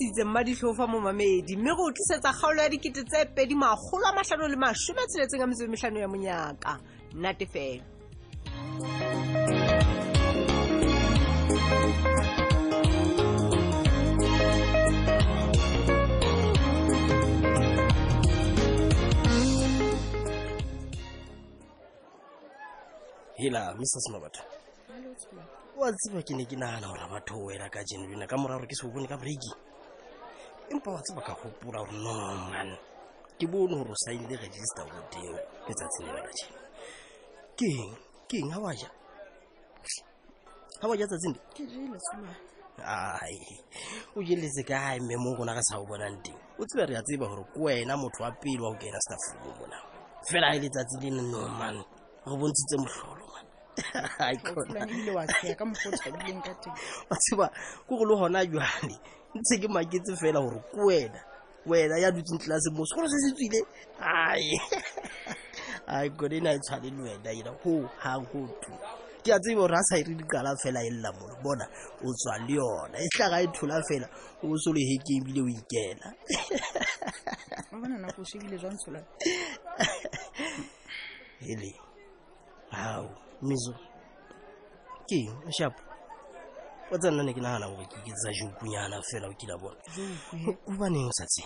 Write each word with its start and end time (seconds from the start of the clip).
tlisitse 0.00 0.24
mmadihlofa 0.24 0.86
mo 0.86 1.00
mamedi 1.00 1.56
mme 1.56 1.74
go 1.76 1.86
tlisetsa 1.92 2.32
kgaolo 2.32 2.60
ya 2.62 2.68
dikete 2.72 3.02
tse 3.04 3.24
pedi 3.36 3.54
magolo 3.54 4.06
a 4.08 4.12
matlhano 4.14 4.48
le 4.48 4.56
masome 4.56 5.00
a 5.02 5.06
tsheletseng 5.06 5.42
a 5.42 5.46
metse 5.46 5.66
metlhano 5.66 6.00
ya 6.00 6.08
monyaka 6.08 6.80
nnatefelo 7.12 7.84
hela 23.36 23.74
mr 23.74 24.00
smabatho 24.06 24.42
wa 25.76 25.92
tseba 25.92 26.20
ke 26.24 26.32
ne 26.36 26.44
ke 26.48 26.56
nagana 26.56 26.88
gore 26.88 27.06
batho 27.12 27.36
wena 27.44 27.68
ka 27.68 27.84
genovina 27.84 28.26
ka 28.26 28.36
moraro 28.38 28.64
ke 28.66 28.74
se 28.76 28.86
o 28.86 28.90
bone 28.90 29.06
ka 29.08 29.16
breaking 29.16 29.69
empa 30.70 30.90
wa 30.90 31.00
tseba 31.02 31.22
ka 31.26 31.34
gopola 31.42 31.80
gore 31.82 31.98
nonnane 32.04 32.76
ke 33.38 33.44
bone 33.52 33.74
gore 33.76 33.90
o 33.92 33.96
saile 34.04 34.36
register 34.44 34.84
boteng 34.92 35.34
ke 35.66 35.70
tsatsi 35.78 36.00
lebela 36.06 36.30
je 36.38 36.46
keng 37.58 37.86
keng 38.30 38.48
ga 38.52 38.58
wa 38.64 38.70
ja 38.74 38.90
ga 40.80 40.86
wa 40.88 40.94
ja 40.94 41.06
tsatsine 41.10 41.38
ai 42.86 43.38
o 44.16 44.22
jeletse 44.22 44.62
kae 44.70 45.00
mme 45.00 45.16
mo 45.18 45.34
rona 45.38 45.54
re 45.58 45.62
sa 45.68 45.78
o 45.82 45.84
bonang 45.90 46.18
teng 46.24 46.38
o 46.56 46.62
tsebe 46.66 46.84
re 46.86 46.94
a 46.96 47.02
tseba 47.02 47.26
gore 47.30 47.42
ke 47.52 47.58
wena 47.58 47.94
motho 47.98 48.20
wa 48.22 48.30
pele 48.42 48.60
wa 48.62 48.70
o 48.70 48.78
kena 48.78 49.00
staffo 49.02 49.42
mo 49.42 49.50
mona 49.58 49.76
fela 50.28 50.46
a 50.54 50.54
e 50.54 50.58
letsatsi 50.62 50.96
le 51.02 51.10
nenomane 51.18 51.82
re 52.28 52.34
bontshitse 52.40 52.76
motlholo 52.78 53.19
wa 57.10 57.16
tsheba 57.18 57.46
ko 57.86 57.96
go 57.96 58.04
le 58.04 58.16
gona 58.16 58.40
jwale 58.44 58.94
ntse 59.38 59.54
ke 59.60 59.68
maketse 59.68 60.12
fela 60.20 60.40
gore 60.40 60.58
ko 60.74 60.82
wena 60.86 61.20
wena 61.70 61.96
ya 62.02 62.10
dutseng 62.10 62.38
tlelase 62.40 62.70
mo 62.72 62.84
segolo 62.86 63.06
se 63.12 63.18
se 63.24 63.30
tswile 63.36 63.58
aikone 65.96 66.40
ne 66.42 66.48
a 66.50 66.54
e 66.54 66.58
tshwane 66.58 66.88
le 66.90 67.02
wena 67.04 67.30
ena 67.40 67.50
go 67.62 67.72
gang 68.02 68.24
go 68.32 68.40
tu 68.62 68.72
ke 69.24 69.30
a 69.32 69.38
tse 69.38 69.54
gore 69.54 69.76
a 69.76 69.82
sa 69.88 69.96
ire 69.98 70.10
e 70.12 70.18
dikala 70.18 70.56
fela 70.62 70.80
e 70.82 70.90
lela 70.90 71.12
molo 71.12 71.34
bona 71.42 71.64
o 72.04 72.08
tswa 72.16 72.34
le 72.46 72.54
yona 72.54 72.98
e 72.98 73.08
tlaga 73.14 73.40
e 73.42 73.46
thola 73.54 73.78
fela 73.88 74.06
o 74.42 74.56
se 74.58 74.70
le 74.72 74.82
heke 74.90 75.10
ebile 75.20 75.40
o 75.42 75.48
ikela 75.48 76.08
ele 81.40 81.72
ao 82.72 83.02
wow. 83.02 83.29
Me 83.42 83.54
zo. 83.56 83.74
Ki, 85.08 85.28
an 85.46 85.50
shap. 85.52 85.74
Wata 86.90 87.10
nan 87.10 87.28
ek 87.30 87.38
nan 87.40 87.62
an 87.64 87.72
wè 87.78 87.84
ki 87.88 87.96
gè 88.04 88.12
zajou 88.22 88.50
kwenye 88.58 88.76
an 88.78 88.92
an 88.92 89.02
fè 89.08 89.16
la 89.22 89.28
wè 89.30 89.34
ki 89.40 89.46
la 89.48 89.56
bò. 89.56 89.70
Zou, 89.94 90.08
kwenye. 90.28 90.54
Kou 90.64 90.76
banen 90.76 91.00
yon 91.06 91.14
sati. 91.16 91.44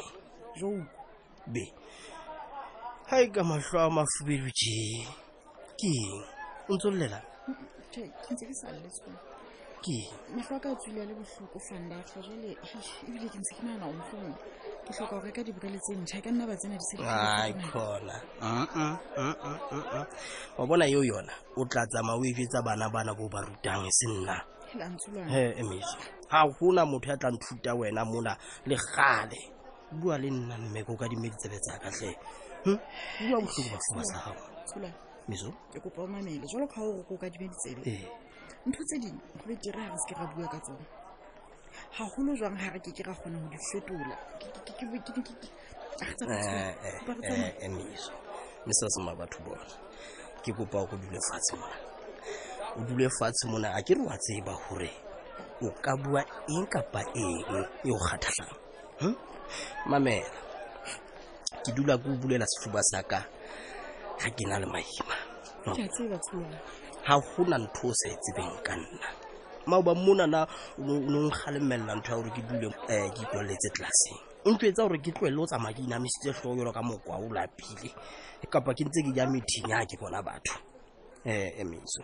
Zou. 0.58 0.80
Be. 1.46 1.64
Hai 3.10 3.28
gama 3.30 3.60
chwa 3.62 3.86
wama 3.86 4.04
fwibir 4.12 4.42
wè 4.48 4.54
ki. 4.58 4.74
Ki, 5.82 5.92
an 6.66 6.82
tol 6.82 6.98
lè 6.98 7.06
la. 7.12 7.20
Che, 7.92 8.02
kwenye 8.26 8.40
te 8.42 8.48
wè 8.50 8.56
sal 8.58 8.80
lè 8.82 8.90
sè 8.96 9.04
kon. 9.04 9.20
Ki. 9.84 9.98
Me 10.34 10.42
fwa 10.48 10.58
kwa 10.64 10.74
toulè 10.80 11.04
alè 11.06 11.14
wè 11.14 11.26
fwou 11.36 11.46
kou 11.54 11.62
fè 11.68 11.76
an 11.78 11.88
da 11.94 12.02
fwa 12.10 12.24
jè 12.26 12.34
lè. 12.42 12.52
Hi, 12.72 12.80
i 13.14 13.18
wè 13.22 13.28
ki 13.30 13.38
mse 13.38 13.60
kwenye 13.60 13.76
an 13.78 13.86
an 13.90 13.94
wè 13.94 14.08
fwou. 14.10 14.63
ke 14.84 14.92
tlhoka 14.92 15.18
go 15.20 15.24
reka 15.24 15.42
diborele 15.42 15.78
tse 15.80 15.92
ntšha 15.96 16.18
e 16.18 16.20
ka 16.24 16.30
nna 16.30 16.44
ba 16.46 16.54
tsena 16.60 16.76
di 16.76 16.84
sedicola 16.90 18.16
ah, 18.40 18.66
ah, 18.76 18.96
ah, 19.18 20.06
wa 20.60 20.66
bona 20.68 20.84
eo 20.86 21.00
yona 21.04 21.32
o 21.56 21.64
tla 21.64 21.86
tsamaya 21.88 22.18
o 22.20 22.24
etsetsa 22.24 22.60
bana 22.62 22.86
bana 22.92 23.14
bo 23.16 23.28
ba 23.32 23.40
rutang 23.40 23.84
e 23.84 23.90
se 23.90 24.06
nna 24.12 24.36
ga 24.76 26.44
gona 26.60 26.84
motho 26.84 27.10
ya 27.10 27.16
tla 27.16 27.30
nthuta 27.32 27.72
wena 27.74 28.04
mona 28.04 28.36
le 28.66 28.76
gale 28.76 29.40
bua 30.00 30.18
le 30.18 30.30
nna 30.30 30.58
mme 30.58 30.84
ko 30.84 30.92
ka 31.00 31.08
dimeditsebe 31.08 31.56
ditsebe 31.56 32.12
hm? 32.64 32.78
bua 33.30 33.38
botlhoko 33.40 33.70
bafoma 33.72 34.02
sa 34.04 34.16
gago 34.24 34.44
miso 35.28 35.48
ee. 37.86 38.04
ntho 38.68 38.80
tse 38.84 38.98
dingwe 39.00 39.24
go 39.40 39.44
be 39.48 39.54
dira 39.56 39.88
ga 39.88 39.96
se 39.96 40.06
ke 40.08 40.14
ra 40.20 40.26
bua 40.34 40.48
ka 40.48 40.60
tsone 40.60 40.84
ga 41.98 42.04
golo 42.14 42.32
jwang 42.38 42.56
ga 42.58 42.70
re 42.74 42.80
ke 42.80 42.90
ke 42.92 43.02
ra 43.04 43.14
kgona 43.14 43.38
go 43.42 43.48
di 43.52 43.58
fetola 43.68 44.16
miso 46.26 47.32
eh, 47.62 47.70
miso 48.66 48.84
sema 48.90 49.14
batho 49.18 49.38
bone 49.44 49.66
ke 50.42 50.50
kopa 50.56 50.78
go 50.88 50.96
dule 51.02 51.20
fatshe 51.28 51.54
mona 51.60 51.76
o 52.76 52.80
dule 52.88 53.06
fatshe 53.18 53.44
mona 53.50 53.68
a 53.78 53.80
ke 53.82 53.94
re 53.94 54.02
wa 54.04 54.16
tseba 54.18 54.52
gore 54.68 54.90
o 55.62 55.70
ka 55.82 55.92
bua 55.96 56.20
eng 56.48 56.66
kapa 56.66 57.00
eng 57.14 57.44
e 57.84 57.90
o 57.90 57.98
kgathatlhang 57.98 58.54
hm? 59.00 59.14
mamela 59.90 60.32
ke 61.64 61.70
dula 61.72 61.98
ke 61.98 62.06
o 62.10 62.16
bulela 62.20 62.46
sefuba 62.46 62.80
sa 62.82 63.02
ka 63.02 63.20
ga 64.20 64.28
ke 64.36 64.44
na 64.48 64.58
le 64.62 64.66
maima 64.66 65.16
ga 65.64 65.72
gona 67.36 67.56
ntho 67.58 67.84
o 67.88 67.92
sa 67.94 68.06
e 68.14 68.16
tsebeng 68.22 68.54
ka 68.66 68.74
nna 68.76 69.08
maoba 69.66 69.94
mona 69.94 70.26
na 70.26 70.44
o 70.78 70.82
no 70.84 71.28
nkgalemelela 71.30 71.94
ntho 71.98 72.12
ya 72.12 72.18
gore 72.18 72.30
ke 72.34 72.42
dule 72.42 72.66
um 72.76 73.10
ke 73.14 73.22
ikwaleletse 73.24 73.68
tlelaseng 73.72 74.20
o 74.44 74.50
etsa 74.60 74.82
gore 74.86 74.98
ke 75.00 75.10
tloele 75.12 75.40
o 75.40 75.46
tsamaya 75.46 75.74
ke 75.74 75.82
inamisitse 75.82 76.32
tlhoo 76.36 76.56
yolo 76.58 76.72
ka 76.72 76.82
mokwa 76.82 77.16
o 77.16 77.28
lapile 77.32 77.90
kapa 78.50 78.74
ke 78.74 78.84
ntse 78.84 79.02
ke 79.02 79.10
ja 79.16 79.24
mething 79.26 79.68
ya 79.68 79.86
ke 79.86 79.96
bona 80.00 80.20
batho 80.22 80.56
um 81.24 81.30
eh, 81.32 81.56
emetso 81.58 82.02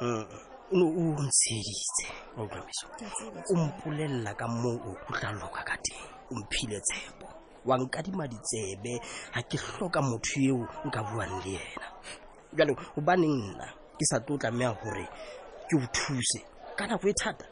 o 0.00 0.24
ne 0.72 0.84
o 0.84 1.00
ntsheditse 1.20 2.06
o 2.38 3.54
mpolelela 3.56 4.32
ka 4.34 4.48
moo 4.48 4.80
o 4.88 5.12
tlaloka 5.12 5.62
ka 5.64 5.76
teng 5.84 6.02
o 6.32 6.34
mphile 6.40 6.80
tshepo 6.80 7.28
wa 7.64 7.76
nkadima 7.78 8.24
ditsebe 8.28 9.00
ga 9.34 9.40
ke 9.42 9.56
tlhoka 9.60 10.00
motho 10.02 10.40
eo 10.40 10.64
nka 10.88 11.00
buang 11.12 11.44
le 11.44 11.60
ena 11.76 11.88
jalo 12.56 12.72
gobaneng 12.96 13.52
nna 13.52 13.68
ke 14.00 14.04
sa 14.08 14.16
tlo 14.24 14.38
tlameya 14.40 14.72
gore 14.82 15.04
ke 15.68 15.76
o 15.76 15.84
thuse 15.92 16.51
ka 16.76 16.86
nako 16.88 17.08
e 17.08 17.12
thata 17.12 17.44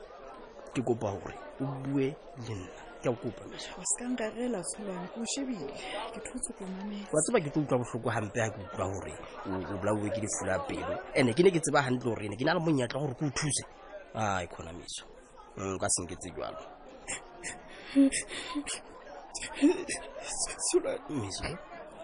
ke 0.73 0.81
kopa 0.83 1.13
gore 1.13 1.35
o 1.61 1.67
bue 1.85 2.09
le 2.47 2.55
nna 2.55 2.81
ke 3.03 3.09
a 3.09 3.13
kopawa 3.13 3.57
tseba 7.21 7.41
ke 7.43 7.51
tlo 7.53 7.63
utlwa 7.63 7.81
botlhoko 7.81 8.09
gampe 8.09 8.39
ga 8.39 8.51
ke 8.55 8.59
utlwa 8.65 8.87
gore 8.89 9.13
o 9.47 9.77
bolaiwe 9.81 10.09
ke 10.15 10.21
difula 10.25 10.55
pelo 10.69 10.95
and-e 11.17 11.33
ke 11.37 11.43
ne 11.43 11.51
ke 11.53 11.61
tseba 11.61 11.83
gantle 11.85 12.09
gore 12.11 12.23
ene 12.25 12.37
ke 12.37 12.45
na 12.45 12.55
le 12.55 12.61
monyatla 12.61 13.01
gore 13.01 13.15
ke 13.19 13.25
o 13.25 13.31
thuse 13.37 13.65
a 14.15 14.41
economiso 14.45 15.05
o 15.57 15.61
mm, 15.61 15.77
ka 15.81 15.87
senke 15.91 16.17
tse 16.17 16.29
jalo 16.33 16.65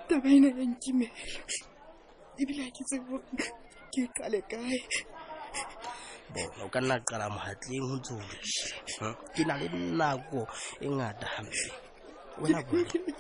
taba 0.09 0.29
e 0.29 0.39
ne 0.41 0.49
yankimela 0.53 1.17
ebile 2.37 2.69
ke 2.77 2.83
tsebo 2.93 3.17
ke 3.95 4.03
qale 4.13 4.41
kae 4.51 4.77
bona 6.35 6.65
o 6.65 6.69
ka 6.69 6.81
nna 6.81 6.97
qala 7.09 7.27
mohatleng 7.35 7.87
ho 7.91 7.95
ntse 7.99 8.13
o 9.01 9.13
ke 9.35 9.43
na 9.49 9.55
le 9.61 9.67
nako 9.99 10.41
e 10.81 10.87
ngata 10.97 11.27
hampe 11.35 11.65
nkekebe 12.41 13.11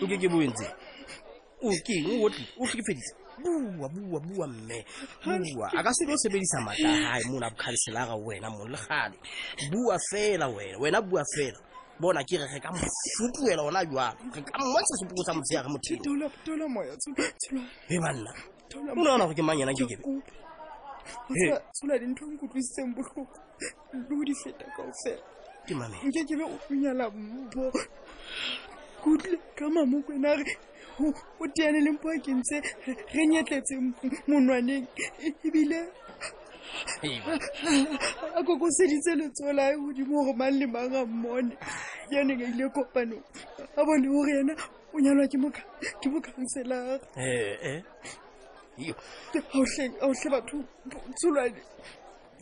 nkeke 0.00 0.28
bo 0.32 0.38
entse 0.46 0.66
o 1.62 1.68
keng 1.86 2.06
o 2.14 2.26
otle 2.26 2.46
o 2.60 2.64
hlekefedisa 2.68 3.14
bua 3.76 3.88
bua 3.94 4.18
bua 4.28 4.46
mme 4.52 4.78
bua 5.52 5.66
a 5.78 5.82
ka 5.86 5.90
se 5.96 6.04
lo 6.06 6.14
sebedisa 6.22 6.58
mata 6.66 6.88
hae 6.88 7.24
mona 7.30 7.48
bokhanselara 7.50 8.14
wena 8.26 8.48
mone 8.50 8.70
le 8.74 8.78
gale 8.88 9.16
bua 9.72 9.96
fela 10.10 10.46
wena 10.48 10.76
wena 10.82 10.98
bua 11.02 11.22
fela 11.34 11.60
bona 12.00 12.24
ke 12.24 12.36
re 12.38 12.46
re 12.48 12.60
ka 12.60 12.70
mofutuela 12.72 13.62
ona 13.62 13.84
jalo 13.84 14.14
re 14.34 14.42
ka 14.42 14.58
mmotsha 14.58 14.96
sepoko 15.00 15.24
sa 15.24 15.32
motshe 15.34 15.54
yare 15.54 15.68
mothe 15.68 15.98
banna 18.00 18.34
o 18.74 18.78
nagona 18.86 19.26
go 19.26 19.34
ke 19.34 19.42
mang 19.42 19.58
yena 19.58 19.74
kekebeeaoeaaoe 19.74 21.58
e 29.24 29.40
ka 29.58 29.66
mamokwena 29.70 30.34
re 30.38 30.58
o 31.42 31.46
teane 31.54 31.80
le 31.84 31.90
mpo 31.92 32.08
a 32.10 32.18
kentse 32.24 32.56
re 33.14 33.26
nyetletse 33.26 33.74
monwaneng 34.26 34.86
e-, 34.96 35.34
ebile 35.46 35.88
a 38.36 38.42
kokoseditse 38.44 39.12
letsola 39.18 39.64
e 39.72 39.76
godimo 39.78 40.24
gore 40.24 40.34
mang 40.38 40.50
le 40.58 40.66
mang 40.66 40.94
a 40.94 41.04
mmone 41.06 41.52
ke 42.08 42.18
ane 42.18 42.36
ka 42.38 42.44
ile 42.44 42.68
kopano 42.74 43.16
a 43.76 43.80
bone 43.84 44.06
gore 44.08 44.32
ena 44.40 44.54
o 44.94 44.98
nyalwa 45.00 45.28
ke 45.30 45.38
mokhanselara 46.08 46.94
gaotlhe 49.32 50.28
batho 50.32 50.58
tsholwane 51.18 51.60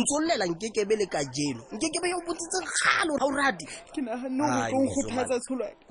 ntsholela 0.00 0.44
nkekebe 0.52 0.94
le 1.00 1.06
ka 1.14 1.20
jelo 1.34 1.62
nkekebe 1.74 2.06
yo 2.14 2.18
botsitse 2.26 2.58
galo 2.76 3.12
ga 3.20 3.24
o 3.30 3.32
rate 3.38 3.64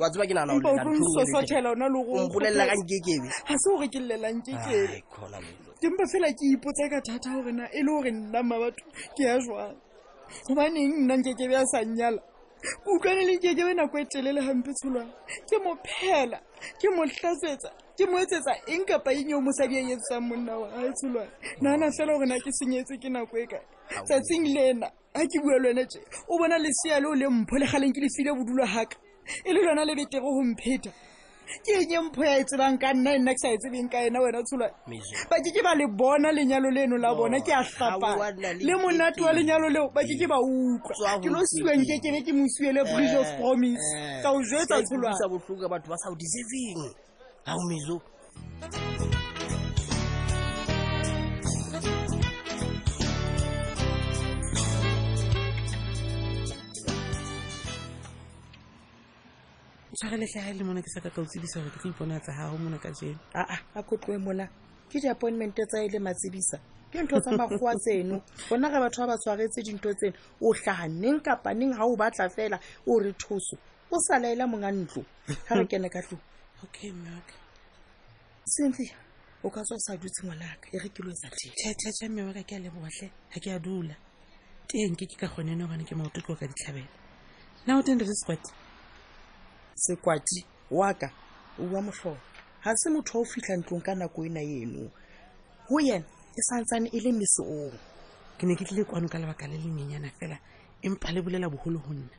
wa 0.02 0.08
tseba 0.10 0.28
ke 0.30 0.34
nagaompolelela 0.36 2.64
e 2.64 2.66
e 2.68 2.70
ka 2.70 2.74
nkekebe 2.80 3.28
ga 3.50 3.56
se 3.64 3.68
gore 3.72 3.86
ke 3.94 4.00
llelang 4.08 4.40
kekebe 4.46 4.98
kempa 5.82 6.04
fela 6.12 6.28
ke 6.38 6.44
ipotsa 6.54 6.86
ka 6.92 6.98
thata 7.08 7.30
gorena 7.36 7.66
e 7.72 7.74
le 7.86 7.92
gore 7.92 8.10
nna 8.12 8.40
mabatho 8.44 8.82
ke 9.16 9.22
ya 9.24 9.36
jwang 9.44 9.76
gobaneng 10.48 10.94
nna 11.04 11.14
nkekebe 11.20 11.54
ya 11.54 11.66
sa 11.72 11.80
nnyala 11.84 12.22
ko 12.84 12.90
utlwane 12.96 13.22
le 13.28 13.34
nkekebe 13.38 13.72
nako 13.74 13.98
e 14.00 14.06
telele 14.06 14.42
gampe 14.42 14.72
tsholwang 14.74 15.12
ke 15.50 15.56
mophela 15.64 16.38
ke 16.80 16.88
mo 16.96 17.04
tlasetsa 17.08 17.72
ke 17.98 18.04
moetsetsa 18.12 18.52
eng 18.68 18.84
kapa 18.86 19.12
eng 19.14 19.30
yo 19.32 19.40
mosadi 19.42 19.78
a 19.78 19.82
etsetsang 19.82 20.22
monna 20.28 20.54
wa 20.60 20.68
a 20.68 20.92
tsholwane 20.92 21.30
naana 21.62 21.88
fela 21.98 22.12
gore 22.14 22.28
na 22.28 22.36
ke 22.44 22.52
senyetse 22.60 23.00
ke 23.02 23.08
nako 23.10 23.38
e 23.40 23.46
ka 23.48 23.60
tsatsing 24.04 24.46
le 24.54 24.62
ena 24.72 24.88
a 25.16 25.22
ke 25.24 25.38
bua 25.44 25.58
le 25.64 25.68
wena 25.72 25.86
tse 25.88 26.00
o 26.28 26.38
bona 26.38 26.58
lesea 26.60 27.00
le 27.00 27.08
o 27.08 27.14
le 27.16 27.30
mpho 27.30 27.56
le 27.58 27.66
galeng 27.72 27.94
ke 27.96 28.02
le 28.04 28.10
file 28.16 28.32
bodula 28.36 28.68
gaka 28.68 28.98
e 29.48 29.54
le 29.56 29.62
lona 29.64 29.86
le 29.88 29.96
betere 29.96 30.22
go 30.22 30.44
mpheta 30.44 30.92
ke 31.64 31.72
enye 31.80 32.00
mpho 32.12 32.22
ya 32.26 32.36
e 32.40 32.44
tsebang 32.44 32.78
ka 32.78 32.92
nna 32.94 33.16
e 33.16 33.20
nna 33.20 33.32
ke 33.34 33.40
sa 33.40 33.50
e 33.56 33.58
tsebeng 33.64 33.88
ka 33.88 33.98
ena 34.04 34.20
wena 34.20 34.44
tsholwane 34.44 35.00
bake 35.32 35.50
ke 35.56 35.62
ba 35.64 35.72
le 35.80 35.88
bona 35.88 36.36
lenyalo 36.36 36.70
leno 36.70 36.98
la 37.00 37.16
bona 37.16 37.40
ke 37.40 37.54
a 37.56 37.64
tlapan 37.64 38.36
le 38.60 38.74
monate 38.76 39.22
wa 39.24 39.32
lenyalo 39.32 39.72
leo 39.72 39.88
bake 39.96 40.20
ke 40.20 40.28
ba 40.28 40.36
utlwa 40.36 41.16
ke 41.24 41.32
lo 41.32 41.40
siweng 41.48 41.88
ke 41.88 41.96
kebe 42.04 42.20
ke 42.28 42.32
mosiele 42.36 42.84
bridge 42.92 43.16
of 43.16 43.28
eh, 43.32 43.40
promise 43.40 43.88
eh. 43.96 44.20
E 44.20 44.22
ka 44.22 44.36
o 44.36 44.44
jetsa 44.44 44.84
tsholwanebatho 44.84 45.88
ba 45.92 45.96
sa 45.96 46.12
o 46.12 46.16
deserving 46.20 46.92
haumizo 47.46 48.02
tshwareletlhaga 59.94 60.54
le 60.54 60.64
mona 60.64 60.82
ke 60.82 60.90
sa 60.90 61.02
ka 61.02 61.10
ka 61.10 61.22
otsebisa 61.22 61.62
gore 61.62 61.70
ke 61.70 61.78
tlo 61.78 61.92
ipona 61.94 62.18
tsa 62.20 62.32
gago 62.38 62.58
mona 62.64 62.78
ka 62.84 62.90
jeno 62.98 63.20
aa 63.36 63.58
a 63.78 63.84
kotloe 63.90 64.18
mona 64.26 64.46
ke 64.90 64.98
di-appointmente 65.04 65.62
tsa 65.70 65.78
e 65.86 65.90
le 65.94 66.00
matsebisa 66.08 66.58
ke 66.92 66.98
ntho 67.06 67.18
tsa 67.22 67.32
magoa 67.38 67.74
tseno 67.82 68.18
gona 68.50 68.68
ge 68.74 68.80
batho 68.84 69.02
ba 69.06 69.14
ba 69.14 69.22
tshwaretse 69.22 69.60
dintho 69.68 69.90
tseno 69.94 70.18
o 70.42 70.48
tlhaga 70.58 70.88
neng 71.00 71.22
kapaneng 71.22 71.78
ga 71.78 71.86
o 71.86 71.94
batla 71.96 72.26
fela 72.36 72.58
o 72.90 72.94
re 73.04 73.14
thoso 73.22 73.54
o 73.94 74.02
sa 74.02 74.18
laela 74.18 74.48
monga 74.50 74.70
ntlo 74.74 75.02
ga 75.46 75.54
re 75.62 75.66
kene 75.70 75.90
ka 75.94 76.02
tlo 76.10 76.18
okay 76.64 76.92
mmeaka 76.92 77.34
sentle 78.46 78.92
o 79.44 79.50
ka 79.50 79.62
tswa 79.64 79.76
o 79.76 79.80
sa 79.80 79.98
dutse 79.98 80.22
ngwanaka 80.26 80.68
e 80.72 80.78
re 80.80 80.90
kelo 80.90 81.12
e 81.12 81.16
sa 81.16 81.30
tethethe 81.30 82.08
mmeaka 82.10 82.44
ke 82.48 82.56
a 82.56 82.60
lebogatlhe 82.60 83.08
ga 83.32 83.40
ke 83.44 83.50
a 83.52 83.60
dula 83.60 83.96
teng 84.70 84.96
ke 84.96 85.06
ke 85.06 85.16
ka 85.20 85.28
kgonene 85.28 85.64
gobane 85.64 85.84
ke 85.84 85.96
maoto 85.96 86.22
tlo 86.22 86.36
ka 86.36 86.48
ditlhabela 86.48 86.88
na 87.68 87.76
o 87.78 87.84
tendere 87.84 88.14
sekwati 88.16 88.52
sekwati 89.76 90.46
waka 90.72 91.08
ka 91.10 91.14
ua 91.64 91.80
motlhoo 91.82 92.18
ga 92.64 92.72
se 92.78 92.90
motho 92.90 93.18
wa 93.20 93.24
o 93.24 93.26
fitlha 93.28 93.54
ntlong 93.58 93.84
ka 93.84 93.96
nako 93.96 94.26
e 94.26 94.30
na 94.30 94.40
eno 94.42 94.92
go 95.68 95.80
yena 95.80 96.08
e 96.32 96.42
santsane 96.42 96.90
e 96.90 97.00
le 97.00 97.12
mese 97.12 97.42
oo 97.44 97.72
ke 98.40 98.46
ne 98.48 98.56
ke 98.56 98.64
tlile 98.66 98.84
kwano 98.88 99.08
ka 99.12 99.20
lebaka 99.20 99.48
le 99.48 99.58
lenyenyana 99.60 100.10
fela 100.20 100.40
empa 100.82 101.12
lebolela 101.12 101.50
bogolo 101.52 101.80
go 101.84 101.92
nna 101.94 102.16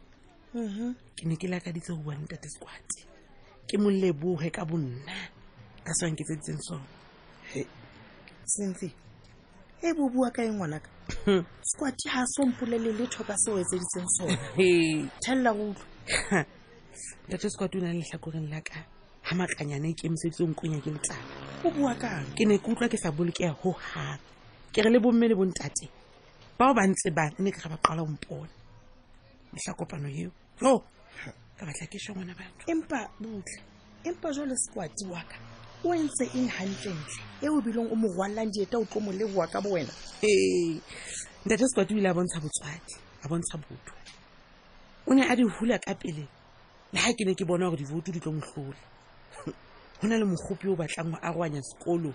mm-hmm. 0.54 0.92
ke 1.16 1.24
ne 1.24 1.34
ke 1.36 1.48
lakaditse 1.48 1.92
go 1.96 2.02
bua 2.04 2.14
ntate 2.20 2.48
sekwati 2.48 3.15
ke 3.66 3.76
mo 3.82 3.90
ka 4.52 4.62
bonna 4.64 5.00
ka 5.84 5.92
sanke 5.98 6.22
tseditseng 6.22 6.58
sone 6.62 6.86
sentse 8.46 8.86
e 9.82 9.88
bo 9.92 10.06
bua 10.08 10.30
ka 10.30 10.42
eng 10.46 10.58
ngwanaka 10.62 10.90
ga 11.26 12.26
so 12.32 12.46
mpolele 12.46 12.92
letho 12.94 13.26
ka 13.26 13.34
se 13.36 13.50
o 13.50 13.58
etseditseng 13.58 14.08
sone 14.16 14.38
thelela 15.22 15.50
go 15.52 15.66
utlwa 15.68 16.44
ntate 17.28 17.46
squati 17.50 17.74
o 17.78 17.80
na 17.82 17.90
le 17.92 17.98
letlhakoreng 18.00 18.46
la 18.48 18.60
ka 18.62 18.86
ga 19.26 19.32
makanyane 19.34 19.90
ke 19.98 20.06
emiseditse 20.06 20.46
ke 20.54 20.66
letsala 20.94 21.24
o 21.66 21.70
bua 21.74 21.94
kang 21.98 22.26
ke 22.38 22.46
ne 22.46 22.58
ke 22.62 22.70
utlwa 22.70 22.86
ke 22.86 22.96
sa 22.98 23.10
bolokea 23.10 23.50
go 23.58 23.74
gang 23.74 24.22
ke 24.70 24.78
re 24.78 24.90
le 24.94 25.02
bomme 25.02 25.26
le 25.26 25.34
bontate 25.34 25.90
bao 26.54 26.70
ba 26.70 26.86
ntse 26.86 27.10
ba 27.10 27.34
ne 27.42 27.50
ke 27.50 27.58
ga 27.58 27.74
ba 27.74 27.82
qala 27.82 28.06
ompone 28.06 28.50
mohla 29.50 29.72
kopano 29.74 30.06
eo 30.06 30.30
yo 30.62 30.86
ka 31.58 31.66
batla 31.66 31.86
ke 31.88 31.98
shwa 31.98 32.12
ngwana 32.14 32.34
batho 32.38 32.64
empa 32.72 32.98
butle 33.20 33.60
empa 34.08 34.28
jalo 34.36 34.54
sekwati 34.62 35.04
wa 35.10 35.22
ka 35.28 35.36
o 35.84 35.90
entse 35.94 36.24
eng 36.36 36.48
gantlentle 36.52 37.20
e 37.44 37.48
o 37.48 37.60
bileng 37.64 37.88
o 37.88 37.94
mo 37.96 38.06
rwalelang 38.12 38.50
dieta 38.52 38.76
o 38.78 38.84
tlo 38.84 39.00
mo 39.00 39.12
leboa 39.12 39.46
ka 39.52 39.58
bo 39.64 39.70
wena 39.74 39.92
ee 40.20 40.76
ntate 41.46 41.64
sekwati 41.68 41.94
o 41.96 41.98
ile 41.98 42.08
a 42.12 42.14
bontsha 42.16 42.40
botswadi 42.44 42.92
a 43.24 43.28
bontsha 43.28 43.56
botho 43.58 43.94
o 45.08 45.14
ne 45.14 45.22
a 45.26 45.36
di 45.36 45.42
hula 45.48 45.78
ka 45.78 45.94
pele 45.94 46.28
le 46.92 46.98
ga 47.00 47.12
ke 47.16 47.24
ne 47.24 47.32
ke 47.34 47.44
bona 47.48 47.68
gore 47.72 47.80
dibotu 47.84 48.12
di 48.12 48.20
tlo 48.20 48.32
motlhole 48.36 48.78
go 50.00 50.04
na 50.08 50.16
le 50.20 50.24
mogopi 50.28 50.68
o 50.68 50.76
batlang 50.76 51.10
go 51.16 51.16
arwanya 51.24 51.60
sekolo 51.64 52.12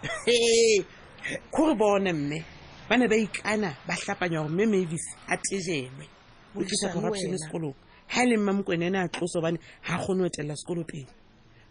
kgore 1.52 1.74
bone 1.74 2.12
mme 2.12 2.38
ba 2.88 2.96
ne 2.96 3.08
ba 3.10 3.16
ikana 3.18 3.74
ba 3.86 3.96
tlapanya 3.98 4.40
gore 4.46 4.52
mme 4.54 4.64
mavis 4.70 5.04
a 5.26 5.34
tejelwe 5.36 6.06
o 6.54 6.62
tlisa 6.62 6.94
corruptione 6.94 7.34
sekolong 7.38 7.76
ha 8.10 8.24
le 8.26 8.36
mma 8.36 8.52
mokwene 8.52 8.84
ene 8.90 8.96
a 8.98 9.08
tloso 9.08 9.38
gobane 9.38 9.58
ga 9.86 9.98
kgone 10.02 10.20
otelela 10.26 10.56
sekolo 10.58 10.82
pele 10.84 11.06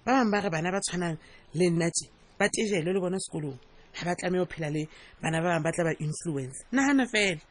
ba 0.05 0.11
bangwe 0.15 0.31
ba 0.31 0.39
re 0.41 0.49
bana 0.55 0.69
ba 0.71 0.79
tshwanang 0.79 1.17
le 1.53 1.65
nnate 1.69 2.07
ba 2.39 2.47
tejelo 2.47 2.93
le 2.95 2.99
bona 2.99 3.19
sekolong 3.19 3.59
ga 3.91 4.03
ba 4.07 4.15
tlameya 4.15 4.43
go 4.45 4.51
phela 4.51 4.69
le 4.71 4.87
bana 5.21 5.41
ba 5.43 5.47
bangwe 5.51 5.63
ba 5.67 5.71
tla 5.75 5.83
ba 5.83 5.93
influence 5.99 6.63
nagana 6.71 7.05
fela 7.11 7.41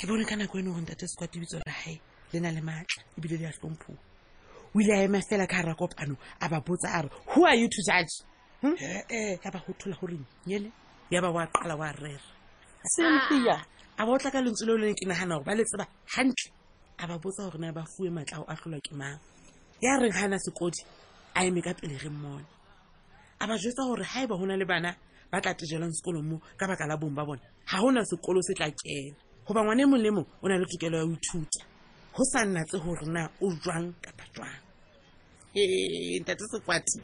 ke 0.00 0.04
bone 0.08 0.24
ka 0.24 0.36
nako 0.40 0.54
e 0.58 0.62
neng 0.64 0.72
gore 0.72 0.82
ntate 0.88 1.04
sekwate 1.12 1.34
bitso 1.36 1.58
re 1.60 1.68
gae 1.76 2.00
le 2.32 2.38
na 2.40 2.50
le 2.56 2.60
maatla 2.64 3.00
ebile 3.18 3.36
le 3.36 3.44
ya 3.44 3.52
tlhomphong 3.52 4.00
o 4.72 4.80
ile 4.80 4.92
a 4.96 5.04
ema 5.04 5.20
fela 5.20 5.44
ka 5.46 5.60
rra 5.62 5.74
kopano 5.76 6.16
a 6.40 6.48
ba 6.48 6.60
botsa 6.64 6.88
a 6.88 7.02
re 7.04 7.08
who 7.36 7.44
are 7.44 7.56
you 7.60 7.68
to 7.68 7.80
judge 7.84 8.24
hmm? 8.64 8.72
ee 8.80 9.36
ya 9.44 9.52
ba 9.52 9.60
gothola 9.60 9.96
goreng 10.00 10.24
yele 10.48 10.72
ya 11.12 11.20
ba 11.20 11.28
oa 11.28 11.46
qala 11.52 11.76
oa 11.76 11.92
rera 11.92 12.24
sempia 12.80 13.60
e 13.60 13.60
e 13.60 13.60
ah. 13.60 13.64
a 14.00 14.06
ba 14.08 14.12
o 14.12 14.16
tla 14.16 14.32
ka 14.32 14.40
lentse 14.40 14.64
le 14.64 14.72
o 14.72 14.78
leng 14.80 14.96
ke 14.96 15.04
nagana 15.04 15.36
gore 15.36 15.44
ba 15.44 15.52
letseba 15.54 15.84
gantle 16.08 16.48
a 17.02 17.06
ba 17.06 17.18
botsa 17.18 17.42
gore 17.50 17.58
na 17.58 17.72
ba 17.72 17.82
fuwe 17.84 18.10
matla 18.10 18.36
ao 18.38 18.44
a 18.46 18.54
tlholwa 18.54 18.78
ke 18.80 18.94
mang 18.94 19.18
ya 19.82 19.98
reng 19.98 20.12
ga 20.14 20.22
ana 20.24 20.38
sekodi 20.38 20.86
a 21.34 21.42
eme 21.44 21.58
ka 21.60 21.74
pele 21.74 21.98
re 21.98 22.08
mmone 22.08 22.46
a 23.42 23.46
ba 23.46 23.58
jwetsa 23.58 23.82
gore 23.82 24.04
ga 24.06 24.22
e 24.22 24.26
ba 24.30 24.36
go 24.38 24.46
na 24.46 24.54
le 24.54 24.64
bana 24.64 24.94
ba 25.30 25.40
tla 25.42 25.50
tejelang 25.54 25.90
sekolong 25.90 26.22
moo 26.22 26.40
ka 26.56 26.66
baka 26.70 26.86
la 26.86 26.94
bong 26.96 27.10
ba 27.14 27.26
bone 27.26 27.42
ga 27.66 27.80
gona 27.82 28.06
sekolo 28.06 28.38
se 28.42 28.54
tla 28.54 28.70
kena 28.70 29.18
goba 29.42 29.62
ngwane 29.66 29.82
mo 29.90 29.96
lemo 29.98 30.22
o 30.42 30.46
na 30.46 30.54
le 30.58 30.66
tokelo 30.70 30.96
ya 30.96 31.04
o 31.04 31.10
ithuta 31.10 31.66
go 32.14 32.22
sa 32.22 32.44
nna 32.46 32.62
tse 32.70 32.78
gore 32.78 33.06
na 33.10 33.26
o 33.42 33.50
jwang 33.58 33.90
kapa 34.00 34.24
jwang 34.34 34.58
ntate 36.22 36.44
sekwati 36.54 37.02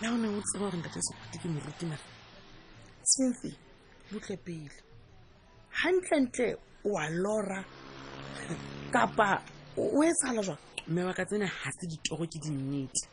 na 0.00 0.14
o 0.14 0.16
ne 0.16 0.28
o 0.30 0.40
tseba 0.46 0.70
gore 0.70 0.78
ntate 0.78 1.02
sekwati 1.02 1.38
ke 1.42 1.48
morutina 1.50 1.98
smithy 3.02 3.52
botlhe 4.14 4.36
pele 4.46 4.78
gantlentle 5.74 6.54
o 6.86 6.90
a 6.94 7.10
lora 7.10 7.64
kapa 8.92 9.42
o 9.76 10.02
e 10.04 10.12
sala 10.14 10.42
jwa 10.42 10.56
mme 10.88 11.04
wa 11.04 11.14
ka 11.14 11.24
tsena 11.24 11.46
ga 11.46 11.70
se 11.72 11.86
ditogo 11.86 12.24
ke 12.26 12.38
dinnete 12.42 13.08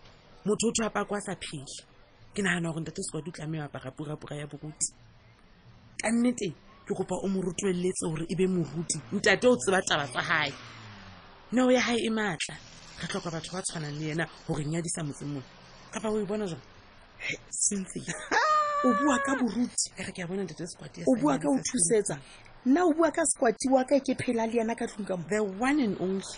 motho 0.45 0.67
o 0.67 0.71
tho 0.71 0.85
apa 0.85 1.05
ko 1.05 1.15
a 1.15 1.21
sa 1.21 1.35
phele 1.35 1.77
ke 2.33 2.41
nagana 2.41 2.71
gore 2.73 2.81
ntate 2.81 3.01
sekwa 3.03 3.21
ditlame 3.21 3.61
o 3.61 3.65
apara 3.65 3.91
purapura 3.91 4.35
ya 4.35 4.47
boruti 4.47 4.87
ka 6.01 6.07
nneteng 6.11 6.55
ke 6.85 6.93
kopa 6.93 7.15
o 7.23 7.27
mo 7.27 7.41
rotloeletse 7.41 8.03
gore 8.09 8.25
e 8.29 8.35
be 8.35 8.47
moruti 8.47 8.97
ntate 9.11 9.45
o 9.47 9.55
tseba 9.55 9.81
taba 9.87 10.07
tsa 10.07 10.21
gae 10.21 10.53
neo 11.51 11.71
ya 11.71 11.81
gae 11.81 11.99
e 12.01 12.09
maatla 12.09 12.55
re 12.99 13.07
tlhoka 13.07 13.31
batho 13.31 13.51
ba 13.53 13.61
tshwanang 13.61 13.95
le 13.99 14.11
ena 14.11 14.25
gore 14.47 14.65
nyadisa 14.65 15.03
motseng 15.03 15.31
mone 15.31 15.47
kapa 15.91 16.09
o 16.09 16.19
e 16.19 16.25
bona 16.25 16.45
jwa 16.47 16.59
sentse 17.49 17.99
o 18.85 18.93
bua 18.93 19.17
ka 19.25 19.35
boruti 19.37 19.85
ere 19.97 20.11
ke 20.11 20.23
a 20.23 20.27
bona 20.27 20.43
ntate 20.43 20.65
sekwadi 20.67 21.05
o 21.05 21.13
bua 21.21 21.37
ka 21.37 21.47
o 21.49 21.57
thusetsa 21.63 22.17
nna 22.67 22.83
o 22.85 22.91
bua 22.93 23.11
ka 23.15 23.23
sekwati 23.25 23.67
wa 23.71 23.79
ka 23.87 23.95
ke 23.99 24.11
phela 24.19 24.43
le 24.43 24.59
yena 24.59 24.75
ka 24.75 24.87
tlong 24.91 25.07
ka 25.07 25.15
mo 25.15 25.23
the 25.31 25.39
one 25.39 25.79
and 25.79 25.95
only 26.03 26.35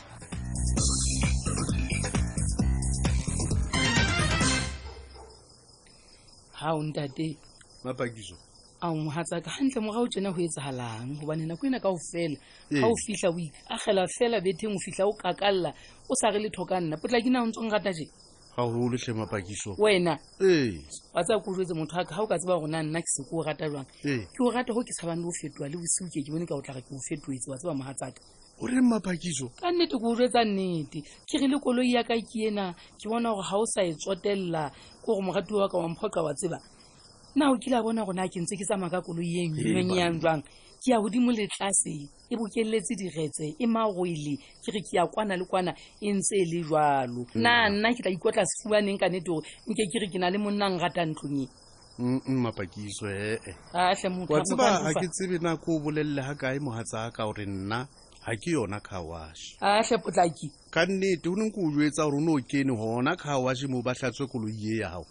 hao 6.54 6.84
ntate 6.86 7.34
mapakiso 7.82 8.38
a 8.82 8.94
mohatsaka 8.94 9.50
gantle 9.58 9.82
mogao 9.82 10.06
tsena 10.08 10.30
go 10.32 10.42
etsagalang 10.46 11.18
gobane 11.18 11.50
nako 11.50 11.66
ena 11.66 11.80
ka 11.82 11.90
go 11.90 11.98
ee. 11.98 12.06
fela 12.14 12.38
ga 12.78 12.86
o 12.86 12.96
fitlha 13.06 13.30
o 13.30 13.38
agela 13.74 14.06
fela 14.18 14.38
betheng 14.38 14.70
o 14.70 14.80
fitlha 14.86 15.10
o 15.10 15.14
kakalela 15.18 15.74
o 16.06 16.14
sa 16.14 16.30
re 16.30 16.38
le 16.38 16.50
thoka 16.54 16.78
nna 16.78 16.98
potla 17.02 17.18
ke 17.26 17.30
na 17.34 17.42
ntse 17.42 17.58
o 17.58 17.66
nrata 17.66 17.90
je 17.90 18.06
ka 18.60 18.66
go 18.68 18.90
letlhe 18.90 19.14
mapakiso 19.14 19.76
wena 19.80 20.20
wa 21.14 21.24
tsaya 21.24 21.40
ko 21.40 21.56
jetse 21.56 21.74
motho 21.74 21.96
aka 21.96 22.16
ga 22.16 22.24
o 22.24 22.28
ka 22.28 22.36
tseba 22.38 22.60
gona 22.60 22.84
nna 22.84 23.00
ke 23.00 23.08
se 23.08 23.24
ke 23.24 23.32
o 23.32 23.40
rata 23.42 23.70
jwang 23.72 23.86
ke 24.36 24.42
o 24.44 24.52
rata 24.52 24.74
go 24.76 24.84
ke 24.84 24.92
tshabang 25.00 25.16
le 25.16 25.24
go 25.24 25.32
fetoa 25.40 25.68
le 25.72 25.78
bosiuke 25.80 26.20
ke 26.28 26.32
bone 26.36 26.44
ka 26.46 26.56
go 26.56 26.62
tlhaga 26.62 26.82
ke 26.84 26.92
o 26.92 27.00
fetoetse 27.08 27.48
wa 27.50 27.56
tseba 27.58 27.74
moga 27.80 27.94
tsaka 27.96 28.20
o 28.60 28.68
re 28.68 28.82
mapakiso 28.84 29.48
ka 29.64 29.72
nnete 29.72 29.96
ko 29.96 30.12
jetsa 30.16 30.44
nnete 30.44 31.00
ke 31.26 31.36
re 31.40 31.48
le 31.48 31.58
koloi 31.64 31.88
yaka 31.96 32.20
ke 32.20 32.52
ena 32.52 32.74
ke 33.00 33.08
bona 33.08 33.32
gore 33.32 33.48
ga 33.48 33.56
o 33.56 33.66
sa 33.66 33.82
e 33.88 33.96
tsotelela 33.96 34.68
ko 35.08 35.16
go 35.16 35.22
morati 35.24 35.54
wa 35.56 35.72
ka 35.72 35.78
wamphoqa 35.80 36.20
wa 36.22 36.34
tseba 36.36 36.60
nna 37.40 37.52
o 37.52 37.58
kile 37.64 37.80
a 37.80 37.84
bona 37.84 38.04
gona 38.04 38.28
a 38.28 38.28
ke 38.28 38.42
ntse 38.44 38.60
ke 38.60 38.68
tsamaya 38.68 38.92
ka 38.92 39.00
koloi 39.08 39.40
e 39.40 39.48
mmeng 39.56 39.92
e 39.94 39.96
e 39.96 40.00
yang 40.04 40.20
jwang 40.20 40.44
ke 40.84 40.92
ya 40.92 41.00
godimo 41.00 41.32
letlase 41.32 42.12
e 42.30 42.36
bokelletse 42.38 42.96
diretse 42.96 43.44
e 43.60 43.66
magoile 43.66 44.38
ke 44.62 44.72
re 44.72 44.82
ke 44.82 44.98
ya 44.98 45.08
kwana 45.08 45.36
le 45.38 45.46
kwana 45.46 45.74
e 46.02 46.14
ntse 46.14 46.36
e 46.38 46.46
le 46.46 46.62
jalo 46.70 47.26
nna 47.34 47.70
mm. 47.70 47.76
nna 47.76 47.90
ke 47.98 48.02
tla 48.06 48.12
ikotla 48.14 48.46
sefubaneng 48.46 49.00
ka 49.02 49.10
nete 49.10 49.26
gore 49.30 49.50
nke 49.68 49.84
ke 49.90 49.98
re 50.00 50.08
ke 50.08 50.20
na 50.22 50.30
le 50.30 50.38
monna 50.38 50.70
ngrata 50.70 51.02
ntlong 51.10 51.42
e 51.42 51.48
mm, 51.98 52.22
mm, 52.30 52.38
mapakiso 52.46 53.10
ee 53.10 53.38
wa 53.74 53.96
tseba 54.46 54.68
ga 54.86 54.94
ke 54.94 55.08
tsebe 55.10 55.38
nako 55.42 55.76
o 55.76 55.80
bolelele 55.82 56.22
ga 56.22 56.36
kae 56.38 56.60
mogatsa 56.62 57.10
ka 57.12 57.26
gore 57.26 57.46
nna 57.50 57.88
ga 58.26 58.32
ke 58.38 58.50
yona 58.54 58.78
kawash 58.80 59.58
ahle 59.60 59.98
potlaki 59.98 60.54
ka 60.70 60.86
nnete 60.86 61.26
o 61.30 61.36
neng 61.36 61.50
ke 61.50 61.60
o 61.66 61.72
jwetsa 61.74 62.06
gore 62.06 62.18
o 62.18 62.22
ne 62.22 62.32
o 62.38 62.42
kene 62.46 62.74
gona 62.78 63.18
kawash 63.18 63.66
mo 63.66 63.82
batlhatswe 63.82 64.30
tlhatswe 64.30 64.30
koloi 64.30 64.54
e 64.78 64.78
ya 64.86 65.02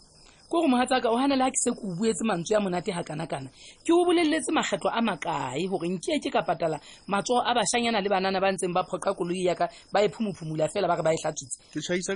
ko 0.48 0.62
go 0.64 0.68
mogatsaka 0.68 1.08
o 1.12 1.16
gana 1.18 1.36
le 1.36 1.44
ga 1.44 1.50
ke 1.52 1.58
se 1.60 1.70
ko 1.76 1.84
buetse 1.96 2.24
mantswe 2.24 2.52
ya 2.56 2.60
monate 2.60 2.88
gakana-kana 2.92 3.50
ke 3.84 3.92
o 3.92 4.04
boleletse 4.06 4.48
makgetlho 4.52 4.88
a 4.88 5.00
makae 5.04 5.68
gore 5.68 5.84
nke 5.92 6.20
ke 6.24 6.28
ka 6.32 6.40
patala 6.40 6.80
matsogo 7.06 7.44
a 7.44 7.52
bašwanyana 7.52 8.00
le 8.00 8.08
banana 8.08 8.40
ba 8.40 8.52
ntseng 8.52 8.72
ba 8.72 8.82
phoqa 8.88 9.12
koloi 9.12 9.44
yaka 9.44 9.68
ba 9.92 10.00
e 10.00 10.08
phumophumula 10.08 10.68
fela 10.72 10.88
ba 10.88 10.96
re 10.96 11.02
ba 11.04 11.12
e 11.12 11.18
tlatsitse 11.20 11.56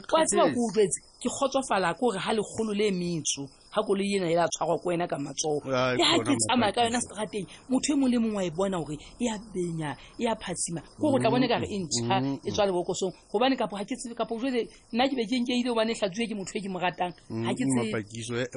oa 0.09 0.25
tseba 0.25 0.49
ko 0.57 0.61
utlwetse 0.65 0.97
ke 1.21 1.29
kgotsofala 1.29 1.93
ko 1.99 2.05
gore 2.09 2.19
ga 2.25 2.33
legolo 2.33 2.73
le 2.73 2.87
metso 2.91 3.45
ga 3.73 3.81
koloi 3.87 4.15
ena 4.17 4.29
e 4.31 4.35
la 4.37 4.49
tshwarwa 4.53 4.77
ko 4.79 4.89
wena 4.89 5.07
ka 5.09 5.17
matsogo 5.19 5.67
e 5.73 5.97
le 5.97 5.97
ga 5.97 6.25
ke 6.29 6.35
tsamaya 6.45 6.73
ka 6.77 6.81
yona 6.85 7.01
seterateng 7.01 7.47
motho 7.71 7.91
e 7.93 7.97
mongwe 7.97 8.13
le 8.13 8.19
mongwe 8.23 8.37
wa 8.37 8.45
e 8.45 8.51
bona 8.57 8.77
gore 8.85 8.97
e 9.19 9.29
a 9.33 9.37
benya 9.53 9.91
e 10.21 10.25
a 10.29 10.35
phatsima 10.37 10.81
ko 11.01 11.09
go 11.11 11.19
tla 11.19 11.31
bone 11.33 11.47
ka 11.49 11.57
e 11.57 11.77
ntšha 11.81 12.15
mm-hmm. 12.21 12.39
e 12.45 12.51
tswa 12.53 12.65
lebokosong 12.69 13.13
gobane 13.33 13.57
kapo 13.57 13.75
ga 13.77 13.85
ke 13.89 13.95
tsebe 13.97 14.15
kapo 14.15 14.37
jale 14.45 14.69
nna 14.93 15.09
ke 15.09 15.15
be 15.17 15.25
ke 15.25 15.37
nkeile 15.41 15.69
gobane 15.73 15.93
tlatsue 15.97 16.29
ke 16.29 16.35
motho 16.37 16.57
e 16.59 16.61
ke 16.61 16.69
mo 16.69 16.79
ratang 16.85 17.13
ga 17.13 17.53
ke 17.55 17.65
mm-hmm, 17.65 17.79
tsebapakiso 17.81 18.37
eh, 18.37 18.49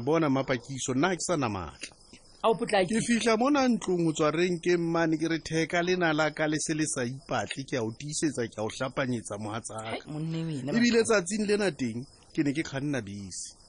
bona 0.00 0.28
mapakiso 0.32 0.92
nna 0.96 1.08
ga 1.12 1.16
ke 1.16 1.22
sana 1.28 1.48
maatla 1.52 2.80
ke 2.88 2.96
fitlha 3.04 3.36
mo 3.36 3.50
na 3.52 3.68
ntlong 3.68 4.08
o 4.08 4.12
tswa 4.16 4.32
ke 4.56 4.72
mmane 4.80 5.20
ke 5.20 5.28
re 5.28 5.38
theka 5.44 5.84
lena 5.84 6.16
la 6.16 6.32
ka 6.32 6.48
le 6.48 6.56
se 6.56 6.72
le 6.72 6.88
sa 6.88 7.04
ipatle 7.04 7.62
ke 7.68 7.76
a 7.76 7.84
o 7.84 7.92
tiisetsa 7.92 8.48
ke 8.48 8.56
a 8.56 8.64
o 8.64 8.72
tlapanyetsa 8.72 9.36
mo 9.36 9.52
mogatsaka 9.52 10.00
ebile 10.72 11.04
tsatsing 11.04 11.44
le 11.44 11.60
na 11.60 11.68
teng 11.70 12.00
ke 12.32 12.40
ne 12.40 12.56
ke 12.56 12.64
kganna 12.64 13.04
bese 13.04 13.60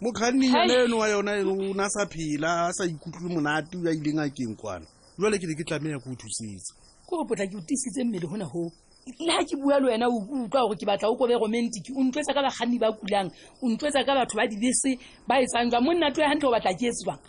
mokganninya 0.00 0.64
le 0.66 0.84
eno 0.84 0.98
wa 0.98 1.08
yona 1.08 1.36
e 1.36 1.42
o 1.44 1.74
na 1.74 1.88
sa 1.88 2.06
phela 2.06 2.68
a 2.68 2.72
sa 2.72 2.84
ikutlwe 2.86 3.34
monate 3.34 3.74
o 3.76 3.88
a 3.88 3.92
ileng 3.92 4.20
a 4.20 4.28
keng 4.30 4.54
kwana 4.54 4.86
jale 5.18 5.36
ke 5.38 5.46
ne 5.50 5.54
ke 5.58 5.64
tlameya 5.66 5.98
ke 5.98 6.06
o 6.06 6.14
thusetsa 6.14 6.70
ko 7.06 7.22
opotla 7.26 7.44
ke 7.50 7.56
o 7.58 7.60
tisitse 7.66 8.06
mmele 8.06 8.26
gona 8.30 8.46
go 8.46 8.70
le 9.18 9.26
ga 9.34 9.42
ke 9.42 9.56
bua 9.58 9.80
le 9.82 9.90
wena 9.90 10.06
o 10.06 10.14
utlwa 10.22 10.62
gore 10.70 10.78
ke 10.78 10.86
batla 10.86 11.08
o 11.10 11.16
kobe 11.18 11.34
romantic 11.34 11.90
o 11.90 11.98
ntlwetsa 11.98 12.30
ka 12.30 12.42
bakganni 12.46 12.78
ba 12.78 12.92
kulang 12.94 13.28
o 13.58 13.64
ntlwetsa 13.66 14.06
ka 14.06 14.14
batho 14.14 14.34
ba 14.38 14.46
dibese 14.46 14.98
ba 15.26 15.42
e 15.42 15.46
tsang 15.50 15.66
jwa 15.70 15.80
monna 15.82 16.14
to 16.14 16.22
ya 16.22 16.30
gantle 16.30 16.46
go 16.46 16.54
batla 16.54 16.70
ke 16.78 16.86
etsebang 16.94 17.20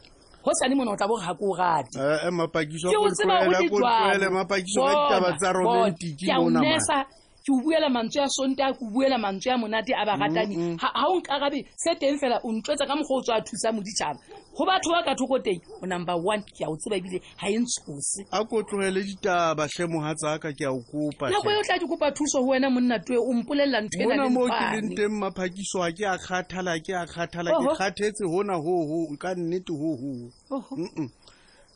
go 0.45 0.51
sane 0.61 0.75
mone 0.77 0.89
o 0.93 0.95
tla 0.95 1.09
boga 1.09 1.33
ko 1.33 1.45
o 1.49 1.55
ratemapakiso 1.57 2.85
eh, 2.87 2.91
eh, 2.93 2.93
ke 2.93 3.01
o 3.01 3.09
tseba 3.09 3.35
go 3.49 3.49
le 3.49 3.69
jwaoeamapakiso 3.69 4.81
ka 4.85 4.93
ditaba 4.93 5.29
tsa 5.41 5.49
romantic 5.57 6.11
ke 6.21 6.29
a 6.29 6.37
nesa 6.61 7.01
ke 7.49 7.53
o 7.53 7.61
buela 7.63 7.89
mantswe 7.89 8.21
ya 8.21 8.29
sonta 8.29 8.73
ke 8.73 8.83
o 8.85 8.89
buela 8.91 9.17
mantswe 9.17 9.49
ya 9.51 9.57
monate 9.57 9.93
a 9.95 10.05
baratani 10.05 10.55
ga 10.55 10.61
mm-hmm. 10.61 11.05
o 11.07 11.19
nkarabe 11.19 11.65
se 11.75 11.95
teng 11.95 12.17
fela 12.19 12.39
o 12.43 12.51
ntlwetsa 12.51 12.85
ka 12.85 12.95
mokgwa 12.95 13.17
o 13.17 13.21
tswa 13.21 13.41
thusa 13.41 13.71
moditšhaba 13.71 14.19
go 14.55 14.65
batho 14.65 14.89
ba 14.91 15.03
ka 15.03 15.15
thoko 15.17 15.39
teng 15.39 15.61
o 15.81 15.85
number 15.85 16.15
one 16.17 16.41
ke 16.43 16.63
a 16.65 16.69
o 16.69 16.77
tseba 16.77 16.95
ebile 16.97 17.19
ga 17.39 17.47
e 17.49 17.57
ntshose 17.59 18.25
a 18.31 18.45
ko 18.45 18.63
tlogele 18.63 19.01
ditabatlhemoga 19.03 20.15
tsaka 20.15 20.53
ke 20.53 20.65
a 20.65 20.71
o 20.71 20.81
kopa 20.81 21.29
nako 21.29 21.51
yo 21.51 21.61
tla 21.63 21.79
ke 21.79 21.85
kopa 21.87 22.11
thuso 22.11 22.41
go 22.43 22.51
wena 22.51 22.69
monna 22.69 22.99
tue 22.99 23.17
o 23.17 23.33
mpolelela 23.33 23.81
ntho 23.81 23.97
ena 24.13 24.29
mo 24.29 24.45
ke 24.45 24.63
leng 24.73 24.95
teng 24.95 25.13
maphakiso 25.17 25.81
a 25.81 25.91
ke 25.91 26.05
a 26.05 26.17
kgathala 26.17 26.77
ke 26.85 26.93
a 26.93 27.05
kgathala 27.05 27.51
ke 27.57 27.65
kgathetse 27.75 28.25
gona 28.29 28.59
gogo 28.61 29.09
ka 29.17 29.33
nnete 29.35 29.73
gogo 29.73 30.21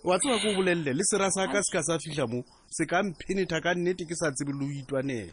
wa 0.04 0.20
tsewa 0.20 0.38
ko 0.40 0.50
o 0.52 0.56
bolelele 0.56 0.94
le 0.94 1.04
sera 1.04 1.30
sa 1.32 1.48
ka 1.48 1.64
se 1.64 1.72
ka 1.72 1.82
sa 1.82 1.96
fitlha 1.98 2.28
mo 2.28 2.44
se 2.68 2.84
ka 2.86 3.00
mphenetha 3.04 3.62
ka 3.64 3.72
nnete 3.74 4.04
ke 4.04 4.16
sa 4.20 4.28
tsebe 4.36 4.52
le 4.52 4.66
o 4.68 4.72
itwanele 4.72 5.32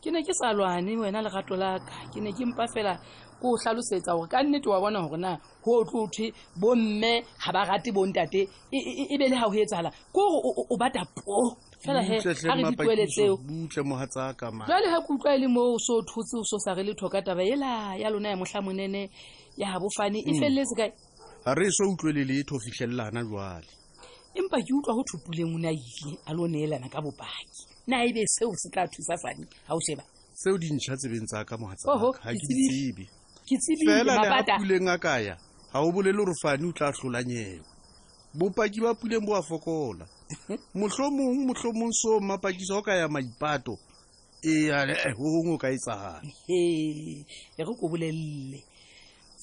ke 0.00 0.08
ne 0.10 0.22
ke 0.24 0.32
sa 0.32 0.52
lwane 0.56 0.96
wena 0.96 1.20
legato 1.20 1.52
laka 1.56 2.08
ke 2.08 2.24
ne 2.24 2.32
ke 2.32 2.44
mpa 2.48 2.64
fela 2.72 2.96
ko 3.44 3.52
tlhalosetsa 3.60 4.16
gore 4.16 4.30
ka 4.32 4.40
nnete 4.42 4.64
wa 4.68 4.80
bona 4.80 5.04
gorena 5.04 5.32
go 5.60 5.84
o 5.84 5.84
tlo 5.84 6.06
thwe 6.08 6.32
bomme 6.56 7.20
ga 7.20 7.50
ba 7.52 7.68
rate 7.68 7.92
bontate 7.92 8.48
e, 8.72 8.78
e, 8.80 9.02
e 9.12 9.18
be 9.20 9.28
le 9.28 9.36
ga 9.36 9.44
go 9.44 9.60
etsagala 9.60 9.90
ko 10.08 10.22
gore 10.24 10.64
o 10.64 10.74
bata 10.80 11.04
po 11.04 11.52
fela 11.84 12.00
he 12.00 12.16
ga 12.24 12.54
re 12.56 12.62
dituele 12.64 13.04
tseo 13.12 13.36
ga 13.36 13.44
ke 14.40 15.00
utlwa 15.04 15.36
e 15.36 15.38
le 15.44 15.48
moo 15.48 15.76
so 15.78 16.00
o 16.00 16.02
thotse 16.02 16.40
o 16.40 16.44
so 16.48 16.56
sa 16.56 16.72
re 16.72 16.80
le 16.82 16.96
thoka 16.96 17.20
taba 17.20 17.44
ela 17.44 17.92
ya 17.96 18.08
lona 18.10 18.32
ya 18.32 18.36
motlhamonene 18.40 19.10
ya 19.60 19.76
bofane 19.78 20.16
e 20.24 20.32
mm. 20.32 20.40
feleletse 20.40 20.74
kae 20.80 20.90
ga 21.44 21.54
re 21.54 21.70
so 21.70 21.84
utlwele 21.90 22.24
letho 22.24 22.58
fitlhelelana 22.58 23.24
jwale 23.24 23.66
empa 24.34 24.56
ke 24.64 24.72
utlwa 24.72 24.94
go 24.96 25.02
thupuleng 25.04 25.52
o 25.54 25.58
ne 25.60 25.68
a 25.68 25.72
ile 25.76 26.18
a 26.26 26.32
lo 26.32 26.48
neelana 26.48 26.88
ka 26.88 27.02
bopaki 27.02 27.66
na 27.86 28.00
ebe 28.04 28.24
seo 28.26 28.54
se 28.56 28.70
tla 28.72 28.88
thusa 28.88 29.16
sane 29.20 29.44
ga 29.68 29.74
o 29.76 29.80
sheba 29.84 30.02
seo 30.34 30.56
dintšha 30.58 30.96
tsebeng 30.96 31.26
tsa 31.28 31.44
ka 31.44 31.58
mogatsaaka 31.60 32.12
ga 32.24 32.32
ke 32.32 32.46
ditsebe 32.48 33.04
fela 33.84 34.14
le 34.24 34.44
ga 34.48 34.56
puleng 34.56 34.88
a 34.88 34.96
kaya 34.98 35.36
ga 35.72 35.80
o 35.84 35.92
bolele 35.92 36.16
gore 36.16 36.32
fane 36.42 36.64
o 36.64 36.72
tla 36.72 36.92
tlholanyewa 36.96 37.66
bopaki 38.34 38.80
ba 38.80 38.94
puleng 38.96 39.24
bo 39.28 39.36
a 39.36 39.42
fokola 39.44 40.08
mohlomong 40.74 41.44
mohlomong 41.44 41.92
so 41.92 42.20
mmapakisa 42.24 42.72
o 42.76 42.80
ka 42.82 42.96
ya 42.96 43.08
maipato 43.08 43.76
ee 44.44 44.68
eh, 44.72 45.12
go 45.16 45.22
gongwe 45.28 45.52
o 45.52 45.58
ka 45.60 45.68
e 45.68 45.76
tsagala 45.76 46.24
e 46.48 47.24
re 47.60 47.64
ko 47.68 47.84
bolelele 47.92 48.64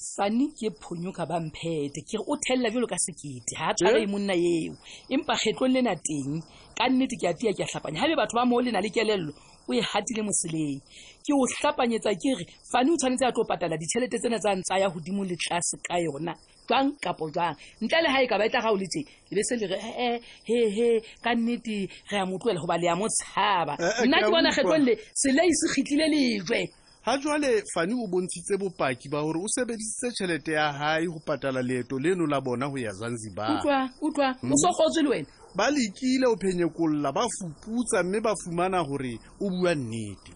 sane 0.01 0.45
ke 0.57 0.65
phonyoka 0.83 1.25
bamphete 1.29 1.99
kere 2.09 2.23
o 2.25 2.35
thelela 2.45 2.71
jelo 2.73 2.87
ka 2.89 2.97
sekete 2.97 3.53
ga 3.57 3.65
a 3.69 3.73
tshwara 3.77 3.97
e 4.03 4.07
monna 4.11 4.33
eo 4.49 4.73
empa 5.13 5.33
kgetlong 5.39 5.73
le 5.77 5.81
na 5.85 5.93
teng 6.07 6.33
ka 6.77 6.83
nnete 6.89 7.15
ke 7.21 7.27
a 7.29 7.33
tia 7.37 7.53
ke 7.53 7.61
a 7.63 7.67
tlhapanya 7.69 8.01
gabe 8.01 8.15
batho 8.17 8.33
ba 8.37 8.45
moo 8.49 8.59
lena 8.65 8.81
le 8.81 8.89
kelelelo 8.89 9.29
o 9.69 9.73
e 9.77 9.81
gatile 9.85 10.21
moseleng 10.25 10.81
ke 11.25 11.31
o 11.37 11.45
tlhapanyetsa 11.53 12.17
kere 12.17 12.43
fane 12.71 12.89
o 12.89 12.97
tshwanetse 12.97 13.25
a 13.29 13.31
tlo 13.31 13.43
patala 13.45 13.77
ditšhelete 13.77 14.17
tsena 14.21 14.41
tsang 14.41 14.61
tsaya 14.65 14.89
godimo 14.89 15.21
le 15.23 15.35
tlase 15.37 15.77
ka 15.87 15.95
yona 16.01 16.33
jwang 16.67 16.89
kapo 17.03 17.29
jwang 17.33 17.53
ntle 17.85 17.97
le 18.01 18.09
ga 18.09 18.21
e 18.25 18.25
ka 18.27 18.37
ba 18.41 18.45
e 18.49 18.49
tla 18.49 18.61
ga 18.65 18.71
o 18.73 18.77
le 18.81 18.87
te 18.89 19.01
e 19.05 19.31
be 19.37 19.43
se 19.45 19.53
le 19.61 19.65
re 19.69 19.77
ee 19.85 20.17
hehe 20.49 20.87
ka 21.21 21.31
nnete 21.37 21.77
re 22.09 22.15
ya 22.17 22.25
motloela 22.25 22.57
goba 22.63 22.77
le 22.81 22.85
ya 22.89 22.95
motshaba 22.97 23.73
eh, 23.77 23.85
eh, 24.01 24.05
nna 24.09 24.17
ke 24.17 24.29
bona 24.33 24.49
kgetlong 24.49 24.81
le 24.87 24.93
selaisegitlile 25.13 26.05
lejwe 26.09 26.80
ha 27.03 27.17
jwale 27.17 27.63
fane 27.73 27.93
o 27.93 28.07
bontshitse 28.07 28.57
bopaki 28.59 29.09
ba 29.09 29.21
gore 29.23 29.39
o 29.43 29.47
sebedisitse 29.47 30.07
tšhelete 30.11 30.51
ya 30.53 30.71
hae 30.73 31.05
go 31.07 31.19
patala 31.25 31.61
leeto 31.61 31.99
leno 31.99 32.27
la 32.27 32.41
bona 32.41 32.69
go 32.69 32.77
ya 32.77 32.91
zanzibar 32.91 33.61
hmm? 33.99 35.25
ba 35.55 35.71
lekile 35.71 36.25
ho 36.27 36.35
phenyekolola 36.37 37.11
ba 37.11 37.25
fuputsa 37.37 38.03
mme 38.03 38.21
ba 38.21 38.35
fumana 38.35 38.83
gore 38.83 39.19
o 39.39 39.49
bua 39.49 39.75
nnete 39.75 40.31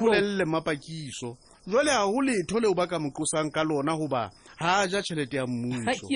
bolelele 0.00 0.44
mapakiso 0.44 1.36
jwale 1.66 1.90
ga 1.90 2.06
go 2.06 2.22
letho 2.22 2.60
leo 2.60 2.74
ba 2.74 2.86
ka 2.86 2.98
mo 2.98 3.10
ka 3.52 3.64
lona 3.64 3.96
goba 3.96 4.30
ha 4.58 4.86
ja 4.86 5.02
tšhelete 5.02 5.36
ya 5.36 5.46
mmuso 5.46 6.06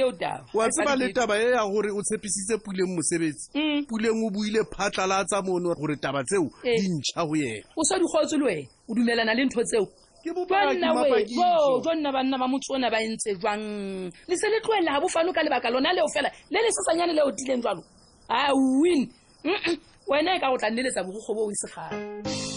tseba 0.68 0.96
le 0.96 1.12
taba 1.12 1.38
e 1.38 1.50
ya 1.50 1.64
gore 1.66 1.90
o 1.90 2.00
tshepisitse 2.02 2.54
puleng 2.64 2.94
mosebetsi 2.96 3.50
mm. 3.54 3.86
puleng 3.88 4.14
o 4.26 4.30
buile 4.30 4.62
phatlalatsa 4.70 5.42
mono 5.42 5.74
gore 5.74 5.96
taba 5.96 6.22
tseo 6.24 6.46
eh. 6.64 6.78
di 6.78 7.02
go 7.16 7.34
yena 7.36 7.64
o 7.76 7.82
sa 7.84 7.98
di 7.98 8.04
le 8.04 8.44
wena 8.44 8.68
o 8.88 8.94
dumelana 8.94 9.34
le 9.34 9.44
ntho 9.44 9.62
tseo 9.64 9.86
jonna 11.84 12.12
banna 12.12 12.38
ba 12.38 12.46
motsona 12.48 12.90
ba 12.90 13.00
entse 13.02 13.34
jwang 13.40 14.10
le 14.28 14.36
se 14.36 14.48
le 14.48 14.60
tloelela 14.60 14.92
ga 14.92 15.00
bofano 15.00 15.32
ka 15.32 15.42
lebaka 15.42 15.70
lona 15.70 15.92
leo 15.92 16.06
fela 16.14 16.30
le 16.50 16.58
le 16.62 16.70
sesanyane 16.70 17.12
le 17.14 17.22
o 17.22 17.32
tileng 17.32 17.62
jalo 17.62 17.82
a 18.28 18.52
win 18.82 19.10
wena 20.06 20.36
e 20.36 20.40
ka 20.40 20.46
go 20.50 20.58
tla 20.58 20.70
nneletsa 20.70 21.02
bogokgo 21.02 21.34
bo 21.34 21.46
o 21.46 21.50
isegale 21.50 22.47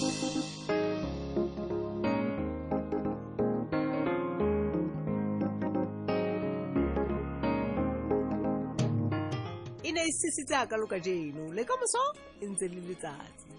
isisitse 10.12 10.53
akalo 10.63 10.86
ka 10.91 10.98
jeno 11.06 11.44
le 11.56 11.63
ka 11.68 11.75
moso 11.80 12.03
e 12.44 12.46
ntse 12.51 12.65
le 12.72 12.80
letsatsi 12.89 13.50